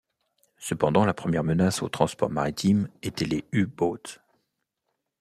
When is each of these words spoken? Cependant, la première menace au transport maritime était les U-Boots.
Cependant, 0.57 1.05
la 1.05 1.13
première 1.13 1.43
menace 1.43 1.83
au 1.83 1.87
transport 1.87 2.31
maritime 2.31 2.89
était 3.03 3.23
les 3.25 3.45
U-Boots. 3.51 4.19